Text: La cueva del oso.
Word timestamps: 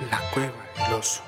La 0.00 0.20
cueva 0.32 0.64
del 0.76 0.94
oso. 0.94 1.22